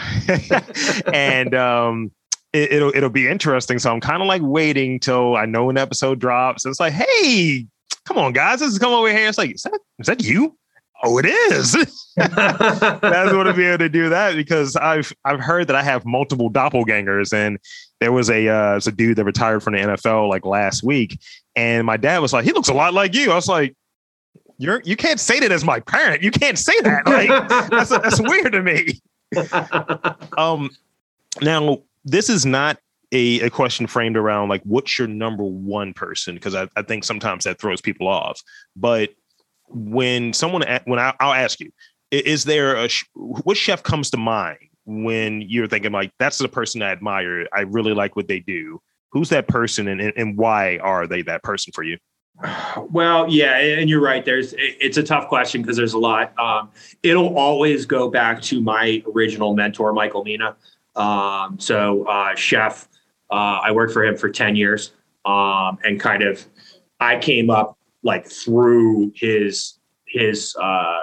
[1.12, 2.12] and um,
[2.52, 3.80] it, will it'll be interesting.
[3.80, 6.64] So I'm kind of like waiting till I know an episode drops.
[6.64, 7.66] It's like, hey,
[8.04, 9.28] come on, guys, let's come over here.
[9.28, 10.56] It's like, is that is that you?
[11.05, 11.73] Oh, it is.
[12.17, 16.05] That's what to be able to do that because I've I've heard that I have
[16.05, 17.59] multiple doppelgangers, and
[18.01, 21.19] there was a uh, was a dude that retired from the NFL like last week,
[21.57, 23.33] and my dad was like, he looks a lot like you.
[23.33, 23.75] I was like,
[24.59, 26.23] you're you can't say that as my parent.
[26.23, 27.03] You can't say that.
[27.07, 29.01] Like that's that's weird to me.
[30.37, 30.71] um,
[31.41, 32.79] now this is not
[33.12, 37.05] a, a question framed around like what's your number one person because I, I think
[37.05, 38.43] sometimes that throws people off
[38.75, 39.11] but
[39.74, 41.70] when someone when I, will ask you
[42.11, 46.82] is there a what chef comes to mind when you're thinking like that's the person
[46.82, 48.80] i admire i really like what they do.
[49.12, 51.98] Who's that person and, and why are they that person for you?
[52.90, 56.70] Well yeah and you're right there's it's a tough question because there's a lot um,
[57.02, 60.56] it'll always go back to my original mentor michael mina.
[60.96, 62.88] Um, so uh, chef
[63.30, 64.92] uh, i worked for him for 10 years
[65.24, 66.44] um, and kind of
[67.00, 70.99] i came up like through his his uh,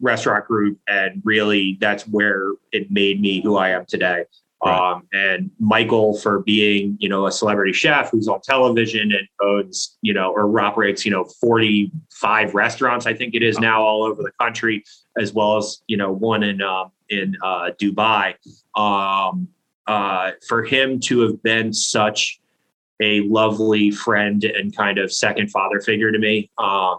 [0.00, 4.24] restaurant group, and really that's where it made me who I am today.
[4.64, 4.92] Right.
[4.92, 9.98] Um, and Michael for being, you know, a celebrity chef who's on television and owns,
[10.02, 14.22] you know, or operates, you know, 45 restaurants, I think it is now all over
[14.22, 14.84] the country,
[15.18, 18.34] as well as, you know, one in, uh, in uh, Dubai.
[18.76, 19.48] Um,
[19.88, 22.40] uh, for him to have been such
[23.00, 26.50] a lovely friend and kind of second father figure to me.
[26.58, 26.98] Um,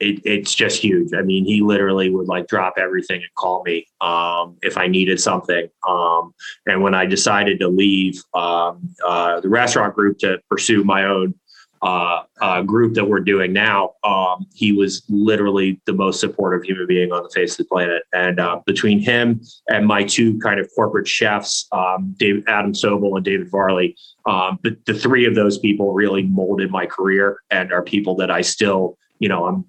[0.00, 1.14] it, it's just huge.
[1.14, 5.20] I mean, he literally would like drop everything and call me um, if I needed
[5.20, 5.68] something.
[5.88, 6.34] Um,
[6.66, 11.34] and when I decided to leave um, uh, the restaurant group to pursue my own
[11.84, 16.86] uh, uh, group that we're doing now, um, he was literally the most supportive human
[16.86, 18.02] being on the face of the planet.
[18.14, 22.16] And uh, between him and my two kind of corporate chefs, um,
[22.48, 26.86] Adam Sobel and David Varley, um, the, the three of those people really molded my
[26.86, 29.66] career and are people that I still, you know, I'm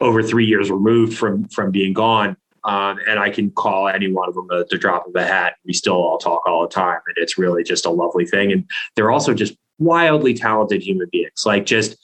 [0.00, 2.36] over three years removed from from being gone.
[2.62, 5.54] Um, and I can call any one of them at the drop of a hat.
[5.64, 8.52] We still all talk all the time, and it's really just a lovely thing.
[8.52, 11.42] And they're also just wildly talented human beings.
[11.44, 11.96] Like just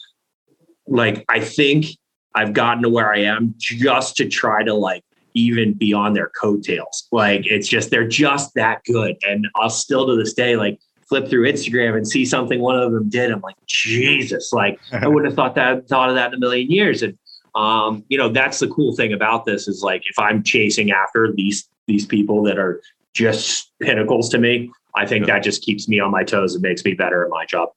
[0.88, 1.86] like I think
[2.34, 6.30] I've gotten to where I am just to try to like even be on their
[6.40, 7.06] coattails.
[7.12, 9.16] Like it's just they're just that good.
[9.22, 12.92] And I'll still to this day like flip through Instagram and see something one of
[12.92, 13.30] them did.
[13.30, 16.70] I'm like, Jesus, like I wouldn't have thought that thought of that in a million
[16.70, 17.02] years.
[17.02, 17.16] And
[17.54, 21.32] um, you know, that's the cool thing about this is like if I'm chasing after
[21.32, 22.80] these these people that are
[23.14, 26.84] just pinnacles to me, I think that just keeps me on my toes and makes
[26.84, 27.68] me better at my job.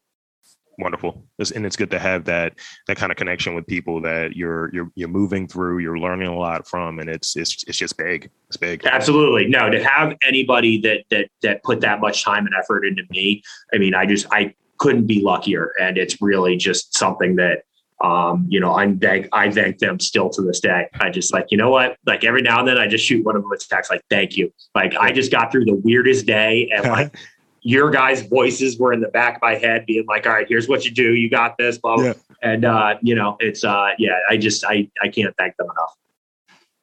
[0.80, 2.54] Wonderful, and it's good to have that
[2.88, 6.38] that kind of connection with people that you're you're you're moving through, you're learning a
[6.38, 8.30] lot from, and it's it's it's just big.
[8.48, 8.86] It's big.
[8.86, 9.70] Absolutely, no.
[9.70, 13.78] To have anybody that that that put that much time and effort into me, I
[13.78, 17.64] mean, I just I couldn't be luckier, and it's really just something that
[18.02, 20.88] um, you know, I'm thank I thank them still to this day.
[21.00, 21.98] I just like, you know what?
[22.06, 24.38] Like every now and then I just shoot one of them a text like, thank
[24.38, 24.54] you.
[24.74, 27.16] Like I just got through the weirdest day and like
[27.62, 30.70] your guys' voices were in the back of my head being like, all right, here's
[30.70, 31.14] what you do.
[31.14, 32.06] You got this, blah, blah.
[32.06, 32.14] Yeah.
[32.42, 35.96] And uh, you know, it's uh yeah, I just I I can't thank them enough.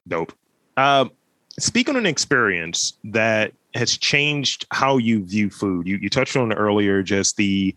[0.07, 0.33] Dope.
[0.77, 1.11] Um
[1.59, 5.87] speak on an experience that has changed how you view food.
[5.87, 7.75] You you touched on earlier just the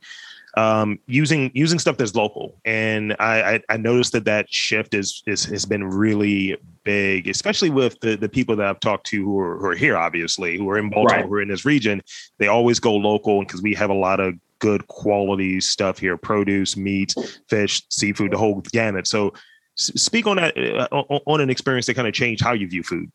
[0.57, 2.61] um, using using stuff that's local.
[2.65, 7.71] And I, I, I noticed that that shift is, is has been really big, especially
[7.71, 10.69] with the, the people that I've talked to who are, who are here, obviously, who
[10.71, 11.25] are in Baltimore, right.
[11.25, 12.03] who are in this region.
[12.39, 16.77] They always go local because we have a lot of good quality stuff here: produce,
[16.77, 17.15] meat,
[17.49, 19.07] fish, seafood, the whole gamut.
[19.07, 19.33] So,
[19.77, 23.11] speak on that uh, on an experience that kind of changed how you view food.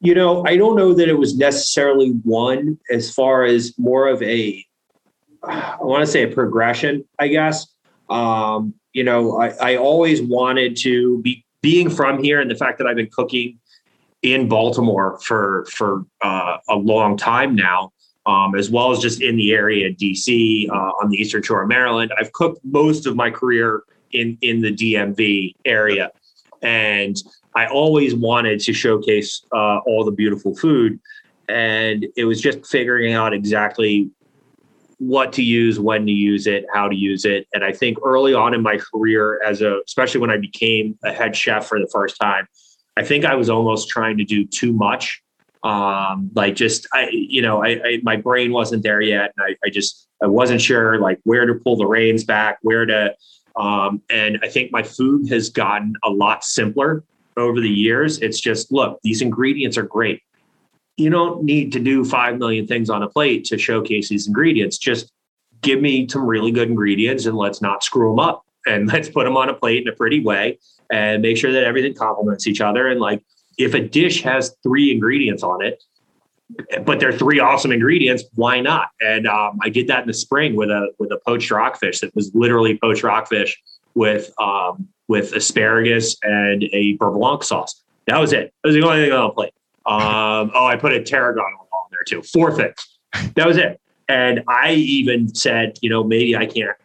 [0.00, 4.22] You know, I don't know that it was necessarily one as far as more of
[4.22, 4.64] a
[5.42, 7.66] I want to say a progression, I guess.
[8.08, 12.78] Um, you know, I, I always wanted to be being from here and the fact
[12.78, 13.58] that I've been cooking
[14.22, 17.92] in Baltimore for for uh, a long time now,
[18.26, 21.68] um, as well as just in the area, DC, uh, on the Eastern Shore of
[21.68, 22.12] Maryland.
[22.18, 26.10] I've cooked most of my career in in the DMV area,
[26.62, 27.16] and
[27.54, 30.98] I always wanted to showcase uh, all the beautiful food,
[31.48, 34.10] and it was just figuring out exactly
[34.98, 37.46] what to use, when to use it, how to use it.
[37.54, 41.12] And I think early on in my career, as a especially when I became a
[41.12, 42.46] head chef for the first time,
[42.96, 45.22] I think I was almost trying to do too much.
[45.62, 49.66] Um, like just I, you know, I, I my brain wasn't there yet, and I,
[49.66, 53.14] I just I wasn't sure like where to pull the reins back, where to.
[53.56, 57.02] Um, and I think my food has gotten a lot simpler
[57.36, 58.18] over the years.
[58.20, 60.22] It's just look, these ingredients are great
[60.98, 64.76] you don't need to do 5 million things on a plate to showcase these ingredients.
[64.76, 65.12] Just
[65.62, 68.44] give me some really good ingredients and let's not screw them up.
[68.66, 70.58] And let's put them on a plate in a pretty way
[70.90, 72.88] and make sure that everything complements each other.
[72.88, 73.22] And like,
[73.58, 75.82] if a dish has three ingredients on it,
[76.84, 78.88] but they're three awesome ingredients, why not?
[79.00, 82.14] And um, I did that in the spring with a with a poached rockfish that
[82.14, 83.60] was literally poached rockfish
[83.94, 87.82] with um, with asparagus and a beurre blanc sauce.
[88.06, 88.54] That was it.
[88.62, 89.52] That was the only thing on the plate.
[89.88, 92.22] Um, oh, I put a tarragon on there too.
[92.22, 92.76] Four things.
[93.34, 93.80] That was it.
[94.08, 96.76] And I even said, you know, maybe I can't,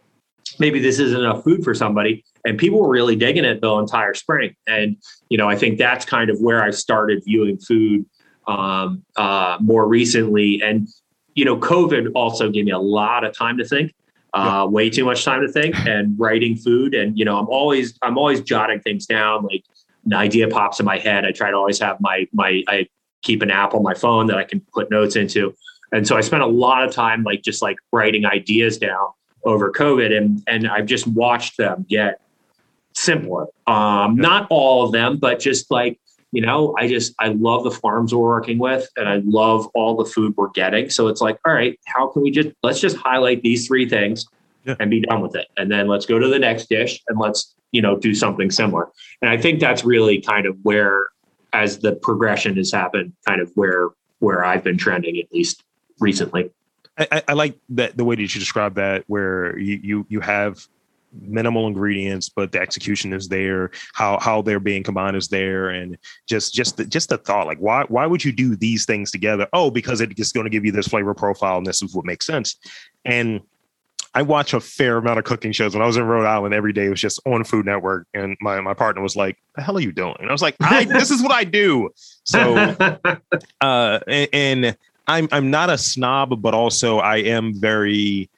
[0.58, 2.24] maybe this isn't enough food for somebody.
[2.46, 4.56] And people were really digging it the entire spring.
[4.68, 4.98] And,
[5.30, 8.06] you know, I think that's kind of where I started viewing food
[8.48, 10.62] um, uh, more recently.
[10.62, 10.88] And,
[11.36, 13.94] you know, COVID also gave me a lot of time to think.
[14.34, 17.96] Uh, way too much time to think and writing food and you know i'm always
[18.02, 19.64] i'm always jotting things down like
[20.06, 22.88] an idea pops in my head, I try to always have my my I
[23.24, 25.56] keep an app on my phone that I can put notes into.
[25.92, 29.08] And so I spent a lot of time like just like writing ideas down
[29.44, 32.22] over COVID and and I've just watched them get
[32.94, 33.48] simpler.
[33.68, 36.00] Um, not all of them, but just like,
[36.32, 39.96] you know, I just I love the farms we're working with and I love all
[39.96, 40.90] the food we're getting.
[40.90, 44.26] So it's like, all right, how can we just let's just highlight these three things
[44.66, 44.76] yeah.
[44.80, 45.48] and be done with it.
[45.58, 48.88] And then let's go to the next dish and let's you know do something similar
[49.22, 51.08] and i think that's really kind of where
[51.54, 53.90] as the progression has happened kind of where
[54.20, 55.64] where i've been trending at least
[56.00, 56.52] recently.
[56.98, 60.68] I, I like that the way that you describe that where you you you have
[61.22, 65.98] minimal ingredients but the execution is there how how they're being combined is there and
[66.28, 69.48] just just the, just the thought like why why would you do these things together?
[69.54, 72.26] Oh because it's going to give you this flavor profile and this is what makes
[72.26, 72.58] sense.
[73.06, 73.42] And
[74.16, 75.74] I watch a fair amount of cooking shows.
[75.74, 78.62] When I was in Rhode Island, every day was just on Food Network, and my
[78.62, 81.10] my partner was like, "The hell are you doing?" And I was like, I, "This
[81.10, 81.90] is what I do."
[82.24, 82.56] So,
[83.62, 88.30] uh, and, and I'm I'm not a snob, but also I am very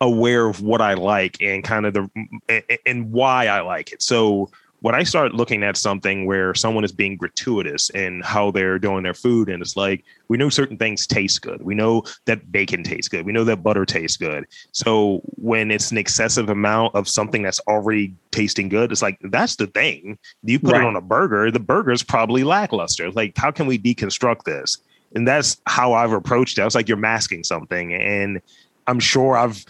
[0.00, 4.02] aware of what I like and kind of the and why I like it.
[4.02, 8.78] So when I start looking at something where someone is being gratuitous in how they're
[8.78, 12.50] doing their food, and it's like we know certain things taste good, we know that
[12.50, 14.46] bacon tastes good, we know that butter tastes good.
[14.72, 19.56] So when it's an excessive amount of something that's already tasting good, it's like that's
[19.56, 20.18] the thing.
[20.42, 20.82] You put right.
[20.82, 23.10] it on a burger, the burger's probably lackluster.
[23.10, 24.78] Like, how can we deconstruct this?
[25.14, 26.62] And that's how I've approached it.
[26.62, 28.40] I was like, you're masking something, and
[28.86, 29.64] I'm sure I've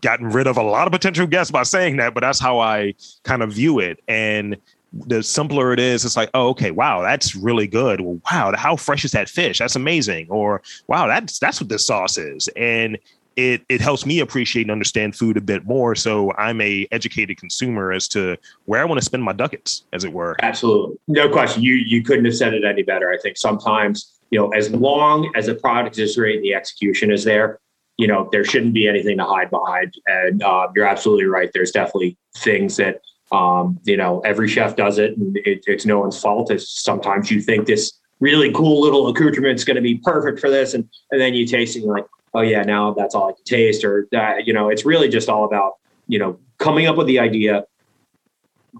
[0.00, 2.94] gotten rid of a lot of potential guests by saying that, but that's how I
[3.24, 4.02] kind of view it.
[4.08, 4.56] And
[4.92, 8.00] the simpler it is, it's like, oh, okay, wow, that's really good.
[8.00, 9.58] Well, wow, how fresh is that fish?
[9.58, 10.28] That's amazing.
[10.30, 12.48] Or wow, that's that's what this sauce is.
[12.56, 12.98] And
[13.36, 15.94] it it helps me appreciate and understand food a bit more.
[15.94, 20.04] So I'm a educated consumer as to where I want to spend my ducats, as
[20.04, 20.36] it were.
[20.42, 21.62] Absolutely, no question.
[21.62, 23.10] You you couldn't have said it any better.
[23.10, 27.10] I think sometimes you know, as long as the product is great, and the execution
[27.10, 27.60] is there
[27.98, 29.92] you know, there shouldn't be anything to hide behind.
[30.06, 31.50] And uh, you're absolutely right.
[31.52, 35.98] There's definitely things that, um, you know, every chef does it and it, it's no
[35.98, 36.50] one's fault.
[36.50, 40.48] It's sometimes you think this really cool little accoutrement is going to be perfect for
[40.48, 40.74] this.
[40.74, 43.32] And, and then you taste it and you're like, oh yeah, now that's all I
[43.32, 45.74] can taste or that, you know, it's really just all about,
[46.06, 47.64] you know, coming up with the idea,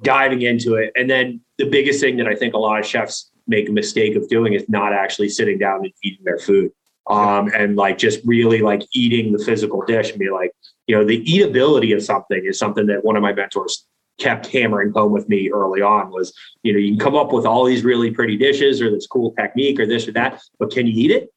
[0.03, 0.93] diving into it.
[0.95, 4.15] And then the biggest thing that I think a lot of chefs make a mistake
[4.15, 6.71] of doing is not actually sitting down and eating their food
[7.09, 10.53] um, and like just really like eating the physical dish and be like,
[10.87, 13.87] you know, the eatability of something is something that one of my mentors
[14.19, 17.47] kept hammering home with me early on was, you know, you can come up with
[17.47, 20.87] all these really pretty dishes or this cool technique or this or that, but can
[20.87, 21.33] you eat it?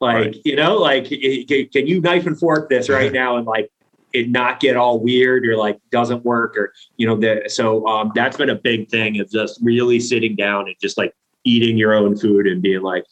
[0.00, 0.36] Like, right.
[0.44, 3.70] you know, like can you knife and fork this right now and like
[4.12, 8.12] it not get all weird or like doesn't work or you know the so um
[8.14, 11.94] that's been a big thing of just really sitting down and just like eating your
[11.94, 13.04] own food and being like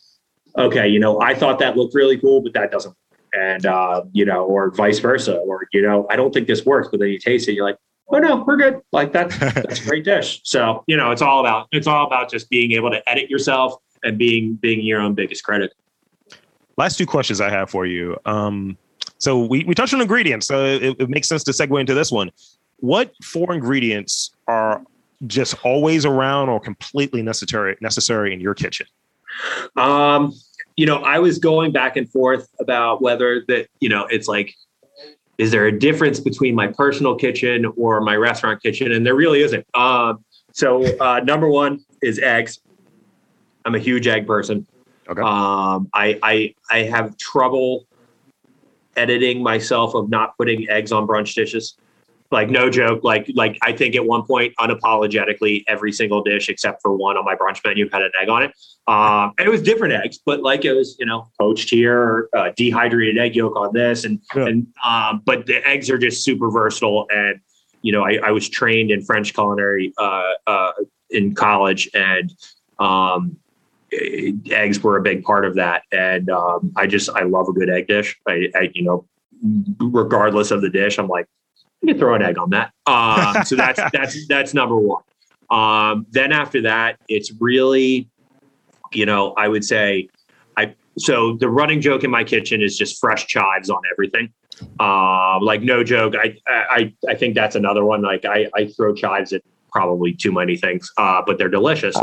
[0.57, 2.95] okay, you know, I thought that looked really cool, but that doesn't.
[3.33, 6.89] And uh, you know, or vice versa, or you know, I don't think this works,
[6.91, 7.79] but then you taste it, you're like,
[8.13, 8.81] oh no, we're good.
[8.93, 10.41] Like that's that's a great dish.
[10.45, 13.75] So you know, it's all about it's all about just being able to edit yourself
[14.03, 15.73] and being being your own biggest critic.
[16.77, 18.17] Last two questions I have for you.
[18.25, 18.77] Um,
[19.19, 22.11] so we, we touched on ingredients, so it, it makes sense to segue into this
[22.11, 22.31] one.
[22.79, 24.83] What four ingredients are
[25.27, 28.87] just always around or completely necessary necessary in your kitchen?
[29.77, 30.33] Um,
[30.77, 34.55] you know, I was going back and forth about whether that, you know, it's like,
[35.38, 38.93] is there a difference between my personal kitchen or my restaurant kitchen?
[38.93, 39.66] And there really isn't.
[39.75, 42.61] Um, so uh, number one is eggs.
[43.64, 44.66] I'm a huge egg person.
[45.09, 45.21] Okay.
[45.21, 47.87] Um, I, I I have trouble
[48.97, 51.77] editing myself of not putting eggs on brunch dishes
[52.31, 56.81] like no joke like like i think at one point unapologetically every single dish except
[56.83, 58.53] for one on my brunch menu had an egg on it.
[58.87, 62.51] Um, and it was different eggs but like it was you know poached here uh,
[62.57, 64.47] dehydrated egg yolk on this and yeah.
[64.47, 67.40] and um, but the eggs are just super versatile and
[67.83, 70.73] you know i, I was trained in french culinary uh, uh,
[71.11, 72.33] in college and
[72.79, 73.37] um,
[74.51, 75.83] eggs were a big part of that.
[75.93, 78.19] And um, i just i love a good egg dish.
[78.27, 79.07] I, I you know
[79.79, 81.27] regardless of the dish i'm like
[81.83, 82.73] you can throw an egg on that.
[82.87, 85.03] Um, so that's that's that's number one.
[85.51, 88.09] Um, then after that, it's really,
[88.93, 90.09] you know, I would say,
[90.57, 94.33] I so the running joke in my kitchen is just fresh chives on everything.
[94.79, 98.03] Um, like no joke, I I I think that's another one.
[98.03, 101.97] Like I I throw chives at probably too many things, uh, but they're delicious.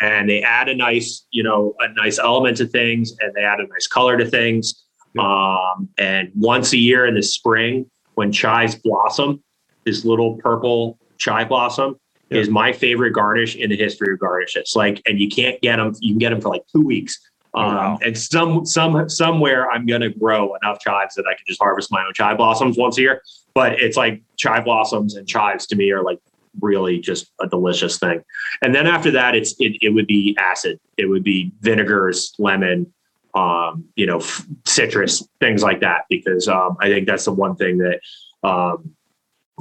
[0.00, 3.60] And they add a nice, you know, a nice element to things, and they add
[3.60, 4.84] a nice color to things.
[5.18, 9.42] Um, and once a year in the spring, when chives blossom,
[9.84, 11.96] this little purple chive blossom
[12.30, 12.38] yeah.
[12.38, 14.74] is my favorite garnish in the history of garnishes.
[14.74, 15.94] Like, and you can't get them.
[16.00, 17.18] You can get them for like two weeks.
[17.54, 17.98] Oh, um, wow.
[18.04, 22.04] And some some somewhere I'm gonna grow enough chives that I can just harvest my
[22.04, 23.22] own chive blossoms once a year.
[23.54, 26.18] But it's like chive blossoms and chives to me are like
[26.60, 28.22] really just a delicious thing.
[28.62, 30.78] And then after that, it's it, it would be acid.
[30.96, 32.92] It would be vinegars, lemon,
[33.34, 37.56] um, you know, f- citrus, things like that, because um, I think that's the one
[37.56, 38.00] thing that
[38.42, 38.94] um,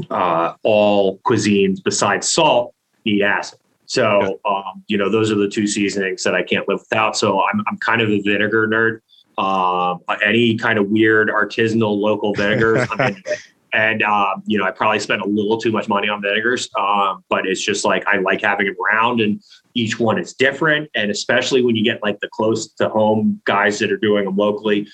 [0.09, 2.73] uh, all cuisines besides salt
[3.05, 3.59] need acid.
[3.85, 7.17] So, um, you know, those are the two seasonings that I can't live without.
[7.17, 9.01] So I'm, I'm kind of a vinegar nerd.
[9.37, 13.39] Uh, any kind of weird artisanal local vinegars, I'm into it
[13.73, 17.23] and um, you know I probably spent a little too much money on vinegars, um,
[17.29, 19.41] but it's just like I like having them around, and
[19.73, 23.79] each one is different, and especially when you get like the close to home guys
[23.79, 24.87] that are doing them locally,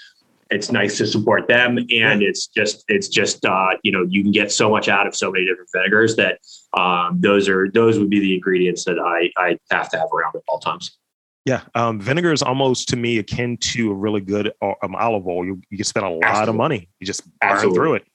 [0.51, 4.31] it's nice to support them, and it's just it's just uh, you know you can
[4.31, 6.39] get so much out of so many different vinegars that
[6.73, 10.35] um, those are those would be the ingredients that I I have to have around
[10.35, 10.97] at all times.
[11.45, 15.25] Yeah, um, vinegar is almost to me akin to a really good uh, um, olive
[15.27, 15.45] oil.
[15.45, 16.49] You, you can spend a lot Absolutely.
[16.49, 16.89] of money.
[16.99, 17.77] You just burn Absolutely.
[17.77, 18.07] through it.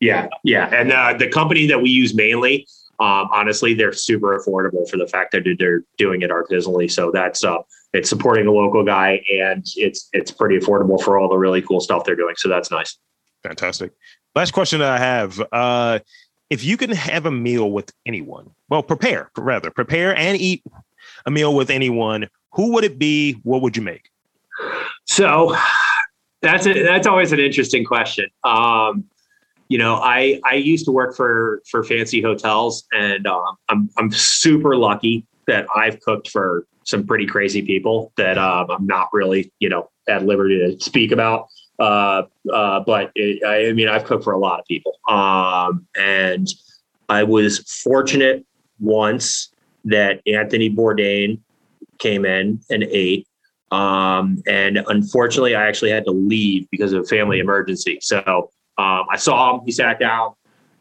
[0.00, 2.66] Yeah, yeah, and uh, the company that we use mainly,
[3.00, 6.90] um, honestly, they're super affordable for the fact that they're doing it artisanally.
[6.90, 7.58] So that's uh,
[7.92, 11.80] it's supporting a local guy, and it's it's pretty affordable for all the really cool
[11.80, 12.34] stuff they're doing.
[12.36, 12.98] So that's nice.
[13.42, 13.92] Fantastic.
[14.34, 15.98] Last question I have: uh,
[16.48, 20.62] If you can have a meal with anyone, well, prepare rather prepare and eat
[21.26, 23.32] a meal with anyone, who would it be?
[23.42, 24.10] What would you make?
[25.04, 25.56] So
[26.42, 28.28] that's a, that's always an interesting question.
[28.44, 29.04] Um,
[29.70, 34.10] you know, I I used to work for for fancy hotels, and um, I'm I'm
[34.10, 39.52] super lucky that I've cooked for some pretty crazy people that um, I'm not really
[39.60, 41.46] you know at liberty to speak about.
[41.78, 45.86] Uh, uh, but it, I, I, mean, I've cooked for a lot of people, um,
[45.96, 46.48] and
[47.08, 48.44] I was fortunate
[48.80, 49.54] once
[49.84, 51.40] that Anthony Bourdain
[52.00, 53.26] came in and ate.
[53.70, 57.98] Um, and unfortunately, I actually had to leave because of a family emergency.
[58.02, 59.60] So um, I saw him.
[59.64, 60.34] He sat down.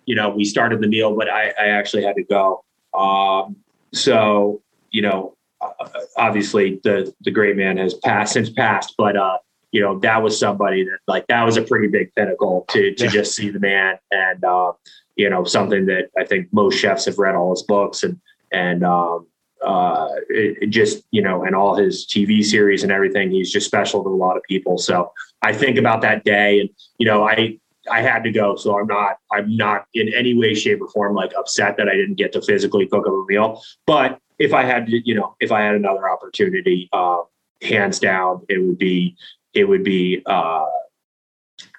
[0.05, 2.63] You know, we started the meal, but I, I actually had to go.
[2.93, 3.57] Um,
[3.93, 5.35] so you know,
[6.17, 9.37] obviously the the great man has passed since passed, but uh,
[9.71, 13.05] you know that was somebody that like that was a pretty big pinnacle to to
[13.05, 13.11] yeah.
[13.11, 14.71] just see the man and uh,
[15.15, 18.19] you know something that I think most chefs have read all his books and
[18.51, 19.27] and um,
[19.63, 23.31] uh, it, it just you know and all his TV series and everything.
[23.31, 24.77] He's just special to a lot of people.
[24.77, 27.59] So I think about that day and you know I
[27.89, 31.15] I had to go, so I'm not I'm not in any way, shape, or form
[31.15, 33.61] like upset that I didn't get to physically cook up a meal.
[33.85, 37.19] But if I had to, you know, if I had another opportunity, uh,
[37.61, 39.15] hands down, it would be
[39.53, 40.65] it would be uh,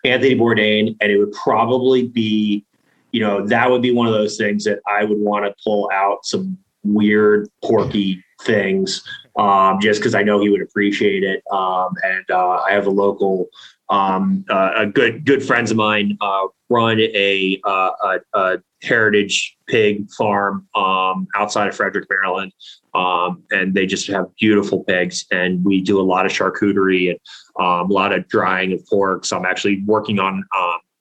[0.05, 2.65] Anthony Bourdain, and it would probably be,
[3.13, 5.91] you know, that would be one of those things that I would want to pull
[5.93, 9.03] out some weird, quirky things
[9.39, 11.43] um, just because I know he would appreciate it.
[11.53, 13.49] Um, and uh, I have a local,
[13.91, 19.59] um, uh, a good good friends of mine uh, run a, uh, a, a, heritage
[19.67, 22.51] pig farm um, outside of Frederick, Maryland,
[22.95, 25.27] um, and they just have beautiful pigs.
[25.31, 27.19] And we do a lot of charcuterie and
[27.59, 29.27] um, a lot of drying of pork.
[29.27, 30.45] So I'm actually working on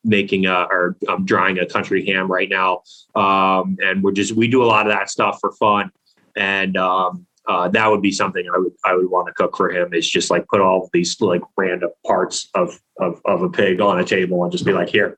[0.03, 2.81] making a or I'm drying a country ham right now,
[3.15, 5.91] and we're just we do a lot of that stuff for fun.
[6.35, 9.71] And um, uh, that would be something I would I would want to cook for
[9.71, 9.91] him.
[9.91, 13.99] Is just like put all these like random parts of, of of a pig on
[13.99, 15.17] a table and just be like, here,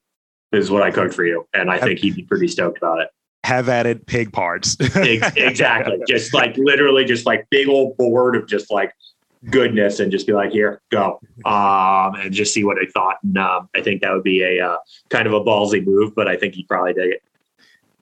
[0.53, 3.01] this is what I cooked for you, and I think he'd be pretty stoked about
[3.01, 3.09] it.
[3.43, 4.77] Have added pig parts.
[4.79, 8.93] exactly, just like literally, just like big old board of just like
[9.49, 13.17] goodness, and just be like, here, go, um, and just see what I thought.
[13.23, 14.77] And um, I think that would be a uh,
[15.09, 17.23] kind of a ballsy move, but I think he'd probably dig it.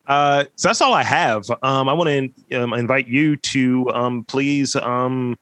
[0.09, 1.45] Uh, so that's all I have.
[1.61, 5.37] Um, I want to um, invite you to um, please um,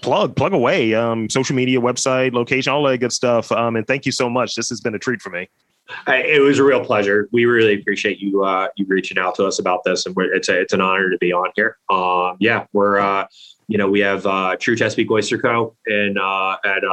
[0.00, 3.50] plug plug away um, social media, website, location, all that good stuff.
[3.50, 4.54] Um, and thank you so much.
[4.54, 5.48] This has been a treat for me.
[6.06, 7.28] I, it was a real pleasure.
[7.32, 10.60] We really appreciate you uh, you reaching out to us about this, and it's a,
[10.60, 11.76] it's an honor to be on here.
[12.38, 13.26] Yeah, we're uh,
[13.66, 15.76] you know we have uh, True Chesapeake Oyster Co.
[15.86, 16.84] and uh, at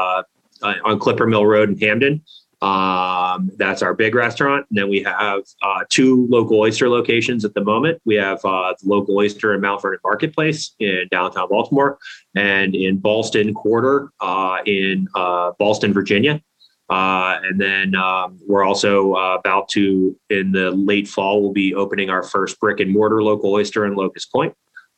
[0.84, 2.24] on Clipper Mill Road in Hampden.
[2.64, 4.66] Um, that's our big restaurant.
[4.70, 8.02] And then we have uh, two local oyster locations at the moment.
[8.06, 11.98] We have uh, the local oyster in Mount Vernon Marketplace in downtown Baltimore
[12.36, 16.42] and in Ballston Quarter uh, in uh, Ballston, Virginia.
[16.90, 21.76] Uh, and then um, we're also uh, about to, in the late fall, we'll be
[21.76, 24.54] opening our first brick and mortar local oyster in Locust Point.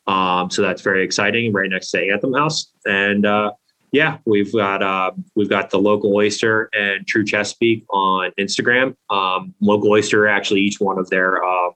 [0.06, 2.72] Um, so that's very exciting, right next to Anthem House.
[2.84, 3.26] And
[3.92, 8.94] yeah, we've got uh, we've got the local oyster and True Chesapeake on Instagram.
[9.10, 11.70] Um, local oyster actually each one of their uh,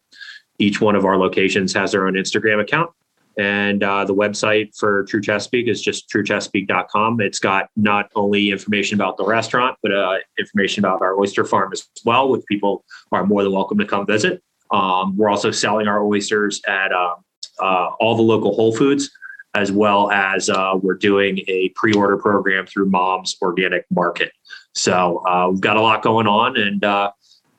[0.58, 2.90] each one of our locations has their own Instagram account.
[3.38, 7.20] And uh, the website for True Chesapeake is just truechesapeake.com.
[7.20, 11.72] It's got not only information about the restaurant, but uh, information about our oyster farm
[11.72, 14.42] as well, which people are more than welcome to come visit.
[14.70, 17.14] Um, we're also selling our oysters at uh,
[17.61, 19.11] uh all the local Whole Foods
[19.55, 24.32] as well as uh, we're doing a pre-order program through Mom's Organic Market.
[24.74, 27.11] So uh, we've got a lot going on, and uh,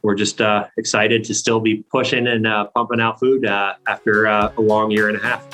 [0.02, 4.26] we're just uh, excited to still be pushing and uh, pumping out food uh, after
[4.26, 5.46] a long year and a half.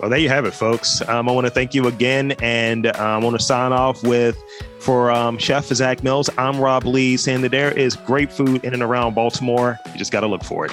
[0.00, 1.00] Well, there you have it, folks.
[1.08, 4.36] Um, I want to thank you again, and I want to sign off with
[4.78, 6.28] for um, Chef Zack Mills.
[6.36, 9.78] I'm Rob Lee, saying that there is great food in and around Baltimore.
[9.86, 10.72] You just got to look for it.